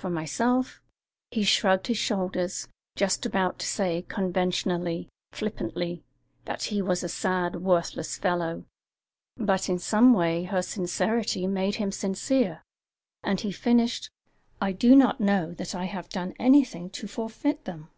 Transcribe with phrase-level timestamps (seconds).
[0.00, 0.82] For myself"
[1.30, 6.02] He shrugged his shoulders, just about to say conventionally, flippantly,
[6.46, 8.64] that he was a sad, worthless fellow,
[9.36, 12.64] but in some way her sincerity made him sincere,
[13.22, 14.10] and he finished:
[14.60, 17.88] "I do not know that I have done anything to forfeit them."